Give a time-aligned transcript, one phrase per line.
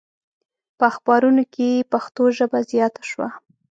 [0.77, 3.27] په اخبارونو کې پښتو ژبه زیاته شوه.